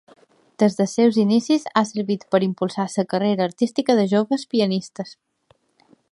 Des 0.61 0.75
dels 0.77 0.93
seus 0.99 1.17
inicis 1.23 1.67
ha 1.75 1.83
servit 1.89 2.25
per 2.35 2.41
impulsar 2.47 2.85
la 2.95 3.05
carrera 3.11 3.47
artística 3.49 3.97
de 4.01 4.05
joves 4.17 4.47
pianistes. 4.55 5.13